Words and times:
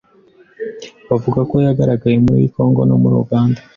bavuga 1.07 1.39
ko 1.49 1.55
yagaragaye 1.65 2.15
muri 2.25 2.43
Kongo 2.53 2.81
no 2.89 2.95
muri 3.01 3.15
Uganda. 3.23 3.59